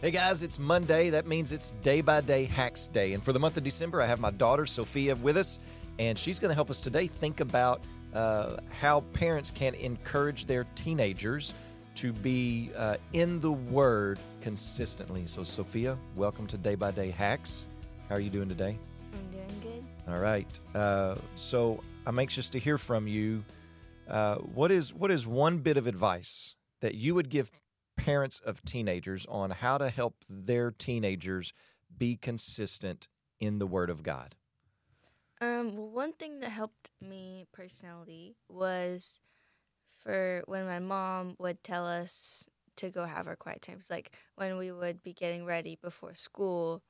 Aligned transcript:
Hey 0.00 0.12
guys, 0.12 0.44
it's 0.44 0.60
Monday. 0.60 1.10
That 1.10 1.26
means 1.26 1.50
it's 1.50 1.72
day 1.82 2.02
by 2.02 2.20
day 2.20 2.44
hacks 2.44 2.86
day. 2.86 3.14
And 3.14 3.24
for 3.24 3.32
the 3.32 3.40
month 3.40 3.56
of 3.56 3.64
December, 3.64 4.00
I 4.00 4.06
have 4.06 4.20
my 4.20 4.30
daughter 4.30 4.64
Sophia 4.64 5.16
with 5.16 5.36
us, 5.36 5.58
and 5.98 6.16
she's 6.16 6.38
going 6.38 6.50
to 6.50 6.54
help 6.54 6.70
us 6.70 6.80
today 6.80 7.08
think 7.08 7.40
about 7.40 7.82
uh, 8.14 8.58
how 8.70 9.00
parents 9.12 9.50
can 9.50 9.74
encourage 9.74 10.46
their 10.46 10.68
teenagers 10.76 11.52
to 11.96 12.12
be 12.12 12.70
uh, 12.76 12.98
in 13.12 13.40
the 13.40 13.50
Word 13.50 14.20
consistently. 14.40 15.26
So, 15.26 15.42
Sophia, 15.42 15.98
welcome 16.14 16.46
to 16.46 16.56
Day 16.56 16.76
by 16.76 16.92
Day 16.92 17.10
Hacks. 17.10 17.66
How 18.08 18.14
are 18.14 18.20
you 18.20 18.30
doing 18.30 18.48
today? 18.48 18.78
I'm 19.12 19.30
doing 19.32 19.60
good. 19.64 20.14
All 20.14 20.20
right. 20.20 20.60
Uh, 20.76 21.16
so, 21.34 21.82
I'm 22.06 22.20
anxious 22.20 22.48
to 22.50 22.60
hear 22.60 22.78
from 22.78 23.08
you. 23.08 23.44
Uh, 24.08 24.36
what 24.36 24.70
is 24.70 24.94
what 24.94 25.10
is 25.10 25.26
one 25.26 25.58
bit 25.58 25.76
of 25.76 25.88
advice 25.88 26.54
that 26.82 26.94
you 26.94 27.16
would 27.16 27.30
give 27.30 27.50
parents 27.98 28.40
of 28.40 28.64
teenagers 28.64 29.26
on 29.26 29.50
how 29.50 29.76
to 29.76 29.90
help 29.90 30.24
their 30.28 30.70
teenagers 30.70 31.52
be 31.96 32.16
consistent 32.16 33.08
in 33.38 33.58
the 33.58 33.66
Word 33.66 33.90
of 33.90 34.02
God? 34.02 34.36
Um, 35.40 35.92
one 35.92 36.12
thing 36.12 36.40
that 36.40 36.50
helped 36.50 36.90
me 37.00 37.46
personally 37.52 38.36
was 38.48 39.20
for 40.02 40.42
when 40.46 40.66
my 40.66 40.78
mom 40.78 41.36
would 41.38 41.62
tell 41.62 41.86
us 41.86 42.46
to 42.76 42.90
go 42.90 43.04
have 43.04 43.26
our 43.26 43.36
quiet 43.36 43.62
times, 43.62 43.88
like 43.90 44.16
when 44.36 44.56
we 44.56 44.72
would 44.72 45.02
be 45.02 45.12
getting 45.12 45.44
ready 45.44 45.76
before 45.80 46.14
school, 46.14 46.82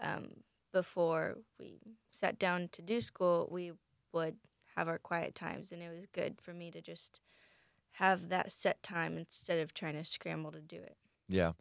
um, 0.00 0.28
before 0.72 1.38
we 1.58 1.78
sat 2.10 2.38
down 2.38 2.68
to 2.72 2.82
do 2.82 3.00
school, 3.00 3.48
we 3.50 3.72
would 4.12 4.36
have 4.76 4.88
our 4.88 4.98
quiet 4.98 5.34
times, 5.34 5.72
and 5.72 5.82
it 5.82 5.90
was 5.94 6.06
good 6.06 6.40
for 6.40 6.54
me 6.54 6.70
to 6.70 6.80
just 6.80 7.20
have 7.92 8.28
that 8.28 8.52
set 8.52 8.82
time 8.82 9.18
instead 9.18 9.58
of 9.58 9.74
trying 9.74 9.94
to 9.94 10.04
scramble 10.04 10.52
to 10.52 10.60
do 10.60 10.76
it. 10.76 10.96
Yeah. 11.28 11.52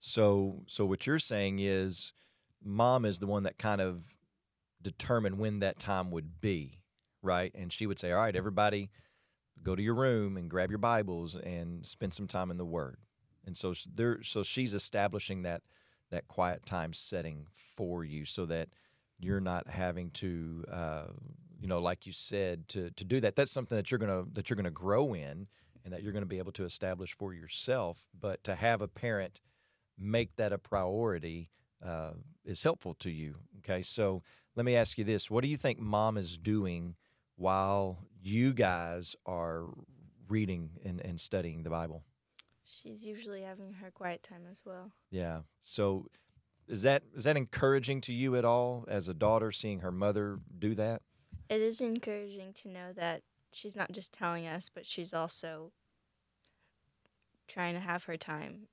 So 0.00 0.62
so 0.66 0.84
what 0.84 1.06
you're 1.06 1.18
saying 1.18 1.58
is 1.58 2.12
mom 2.62 3.04
is 3.04 3.18
the 3.18 3.26
one 3.26 3.44
that 3.44 3.58
kind 3.58 3.80
of 3.80 4.02
determined 4.80 5.38
when 5.38 5.60
that 5.60 5.78
time 5.78 6.10
would 6.10 6.40
be, 6.40 6.82
right? 7.22 7.52
And 7.54 7.72
she 7.72 7.86
would 7.86 7.98
say, 7.98 8.12
"All 8.12 8.20
right, 8.20 8.36
everybody 8.36 8.90
go 9.62 9.74
to 9.74 9.82
your 9.82 9.94
room 9.94 10.36
and 10.36 10.48
grab 10.48 10.70
your 10.70 10.78
Bibles 10.78 11.34
and 11.34 11.84
spend 11.84 12.14
some 12.14 12.28
time 12.28 12.50
in 12.50 12.58
the 12.58 12.64
word." 12.64 12.98
And 13.44 13.56
so 13.56 13.74
there 13.92 14.22
so 14.22 14.42
she's 14.42 14.74
establishing 14.74 15.42
that 15.42 15.62
that 16.10 16.28
quiet 16.28 16.64
time 16.64 16.92
setting 16.92 17.46
for 17.52 18.04
you 18.04 18.24
so 18.24 18.46
that 18.46 18.68
you're 19.18 19.40
not 19.40 19.68
having 19.68 20.10
to 20.10 20.64
uh, 20.70 21.06
you 21.60 21.66
know 21.66 21.80
like 21.80 22.06
you 22.06 22.12
said 22.12 22.68
to 22.68 22.90
to 22.90 23.04
do 23.04 23.20
that 23.20 23.36
that's 23.36 23.50
something 23.50 23.76
that 23.76 23.90
you're 23.90 23.98
going 23.98 24.24
to 24.24 24.30
that 24.32 24.48
you're 24.48 24.56
going 24.56 24.64
to 24.64 24.70
grow 24.70 25.14
in 25.14 25.46
and 25.88 25.94
that 25.94 26.02
you're 26.02 26.12
going 26.12 26.22
to 26.22 26.26
be 26.26 26.36
able 26.36 26.52
to 26.52 26.66
establish 26.66 27.16
for 27.16 27.32
yourself. 27.32 28.08
But 28.18 28.44
to 28.44 28.54
have 28.54 28.82
a 28.82 28.88
parent 28.88 29.40
make 29.98 30.36
that 30.36 30.52
a 30.52 30.58
priority 30.58 31.48
uh, 31.82 32.10
is 32.44 32.62
helpful 32.62 32.92
to 32.96 33.10
you. 33.10 33.36
Okay, 33.60 33.80
so 33.80 34.22
let 34.54 34.66
me 34.66 34.76
ask 34.76 34.98
you 34.98 35.04
this: 35.04 35.30
What 35.30 35.40
do 35.40 35.48
you 35.48 35.56
think 35.56 35.78
mom 35.78 36.18
is 36.18 36.36
doing 36.36 36.96
while 37.36 38.00
you 38.20 38.52
guys 38.52 39.16
are 39.24 39.64
reading 40.28 40.72
and, 40.84 41.00
and 41.00 41.18
studying 41.18 41.62
the 41.62 41.70
Bible? 41.70 42.04
She's 42.66 43.02
usually 43.02 43.40
having 43.40 43.72
her 43.74 43.90
quiet 43.90 44.22
time 44.22 44.42
as 44.50 44.62
well. 44.66 44.92
Yeah. 45.10 45.40
So 45.62 46.08
is 46.66 46.82
that 46.82 47.02
is 47.16 47.24
that 47.24 47.38
encouraging 47.38 48.02
to 48.02 48.12
you 48.12 48.36
at 48.36 48.44
all 48.44 48.84
as 48.88 49.08
a 49.08 49.14
daughter 49.14 49.52
seeing 49.52 49.80
her 49.80 49.92
mother 49.92 50.38
do 50.58 50.74
that? 50.74 51.00
It 51.48 51.62
is 51.62 51.80
encouraging 51.80 52.52
to 52.62 52.68
know 52.68 52.92
that 52.94 53.22
she's 53.52 53.76
not 53.76 53.92
just 53.92 54.12
telling 54.12 54.46
us, 54.46 54.70
but 54.72 54.86
she's 54.86 55.12
also 55.12 55.72
trying 57.46 57.74
to 57.74 57.80
have 57.80 58.04
her 58.04 58.16
time 58.16 58.68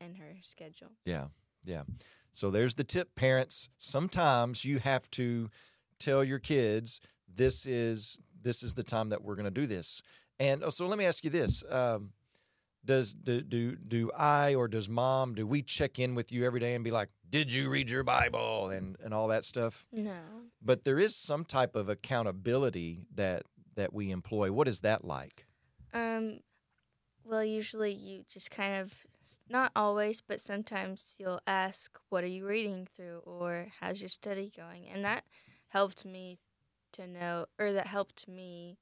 in 0.00 0.14
her 0.16 0.36
schedule. 0.42 0.92
Yeah, 1.04 1.26
yeah. 1.64 1.82
So 2.32 2.50
there's 2.50 2.74
the 2.74 2.84
tip, 2.84 3.14
parents. 3.14 3.68
Sometimes 3.76 4.64
you 4.64 4.78
have 4.78 5.10
to 5.12 5.50
tell 5.98 6.24
your 6.24 6.38
kids 6.38 7.00
this 7.32 7.66
is 7.66 8.20
this 8.42 8.62
is 8.62 8.74
the 8.74 8.82
time 8.82 9.10
that 9.10 9.22
we're 9.22 9.34
going 9.34 9.44
to 9.44 9.50
do 9.50 9.66
this. 9.66 10.02
And 10.38 10.64
uh, 10.64 10.70
so 10.70 10.86
let 10.86 10.98
me 10.98 11.04
ask 11.04 11.24
you 11.24 11.30
this: 11.30 11.62
um, 11.68 12.12
Does 12.84 13.12
do, 13.12 13.42
do 13.42 13.76
do 13.76 14.10
I 14.16 14.54
or 14.54 14.68
does 14.68 14.88
mom 14.88 15.34
do 15.34 15.46
we 15.46 15.62
check 15.62 15.98
in 15.98 16.14
with 16.14 16.32
you 16.32 16.44
every 16.44 16.60
day 16.60 16.74
and 16.74 16.82
be 16.82 16.90
like, 16.90 17.10
"Did 17.28 17.52
you 17.52 17.68
read 17.68 17.90
your 17.90 18.04
Bible?" 18.04 18.70
and 18.70 18.96
and 19.04 19.12
all 19.12 19.28
that 19.28 19.44
stuff? 19.44 19.84
No. 19.92 20.20
But 20.62 20.84
there 20.84 20.98
is 20.98 21.14
some 21.16 21.44
type 21.44 21.74
of 21.74 21.88
accountability 21.88 23.00
that 23.14 23.42
that 23.74 23.92
we 23.92 24.10
employ. 24.10 24.52
What 24.52 24.68
is 24.68 24.80
that 24.80 25.04
like? 25.04 25.46
Um, 25.92 26.40
well, 27.24 27.44
usually 27.44 27.92
you 27.92 28.24
just 28.28 28.50
kind 28.50 28.80
of, 28.80 29.06
not 29.48 29.72
always, 29.76 30.20
but 30.20 30.40
sometimes 30.40 31.14
you'll 31.18 31.40
ask, 31.46 31.98
What 32.08 32.24
are 32.24 32.28
you 32.28 32.46
reading 32.46 32.86
through? 32.94 33.22
or 33.24 33.68
How's 33.80 34.00
your 34.00 34.08
study 34.08 34.50
going? 34.56 34.88
And 34.88 35.04
that 35.04 35.24
helped 35.68 36.04
me 36.04 36.38
to 36.92 37.06
know, 37.06 37.46
or 37.58 37.72
that 37.72 37.86
helped 37.86 38.26
me 38.28 38.78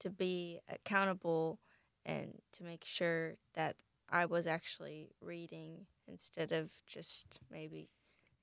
to 0.00 0.10
be 0.10 0.60
accountable 0.68 1.58
and 2.04 2.40
to 2.52 2.64
make 2.64 2.84
sure 2.84 3.34
that 3.54 3.76
I 4.08 4.26
was 4.26 4.46
actually 4.46 5.10
reading 5.20 5.86
instead 6.06 6.52
of 6.52 6.70
just 6.86 7.40
maybe 7.50 7.88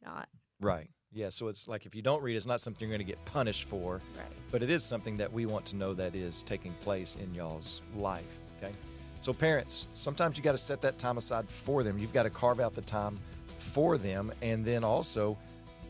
not. 0.03 0.29
Right. 0.59 0.89
Yeah. 1.11 1.29
So 1.29 1.47
it's 1.47 1.67
like 1.67 1.85
if 1.85 1.95
you 1.95 2.01
don't 2.01 2.21
read, 2.21 2.35
it's 2.35 2.45
not 2.45 2.61
something 2.61 2.81
you're 2.81 2.95
going 2.95 3.05
to 3.05 3.11
get 3.11 3.23
punished 3.25 3.67
for. 3.67 4.01
Right. 4.17 4.27
But 4.51 4.63
it 4.63 4.69
is 4.69 4.83
something 4.83 5.17
that 5.17 5.31
we 5.31 5.45
want 5.45 5.65
to 5.67 5.75
know 5.75 5.93
that 5.93 6.15
is 6.15 6.43
taking 6.43 6.73
place 6.81 7.15
in 7.15 7.33
y'all's 7.33 7.81
life. 7.95 8.41
Okay. 8.61 8.73
So, 9.19 9.31
parents, 9.31 9.87
sometimes 9.93 10.37
you 10.37 10.43
got 10.43 10.51
to 10.51 10.57
set 10.57 10.81
that 10.81 10.97
time 10.97 11.17
aside 11.17 11.47
for 11.47 11.81
them. 11.81 11.97
You've 11.97 12.13
got 12.13 12.23
to 12.23 12.29
carve 12.29 12.59
out 12.59 12.75
the 12.75 12.81
time 12.81 13.17
for 13.57 13.97
them 13.97 14.33
and 14.41 14.65
then 14.65 14.83
also 14.83 15.37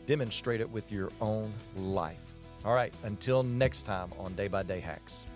demonstrate 0.06 0.60
it 0.60 0.70
with 0.70 0.92
your 0.92 1.10
own 1.20 1.52
life. 1.76 2.36
All 2.64 2.74
right, 2.74 2.94
until 3.02 3.42
next 3.42 3.82
time 3.82 4.12
on 4.18 4.34
Day 4.34 4.48
by 4.48 4.62
Day 4.62 4.80
Hacks. 4.80 5.26